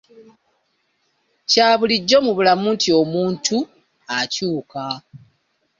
Kya 1.49 1.67
bulijjo 1.79 2.17
mu 2.25 2.31
bulamu 2.37 2.67
nti 2.75 2.89
omuntu 3.01 3.57
akyuka. 4.19 4.83